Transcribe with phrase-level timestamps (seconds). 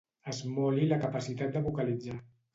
[0.31, 2.19] Esmoli la capacitat de vocalitzar.